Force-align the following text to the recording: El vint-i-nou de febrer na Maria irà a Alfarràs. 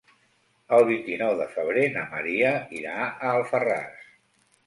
El 0.77 0.85
vint-i-nou 0.91 1.33
de 1.41 1.45
febrer 1.51 1.83
na 1.97 2.05
Maria 2.15 2.53
irà 2.79 2.95
a 3.05 3.09
Alfarràs. 3.35 4.09